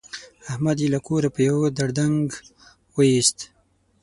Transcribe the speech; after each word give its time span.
احمد 0.51 0.77
يې 0.83 0.87
له 0.93 0.99
کوره 1.07 1.29
په 1.35 1.41
يوه 1.49 1.67
دړدنګ 1.77 2.21
ویوست. 2.95 3.39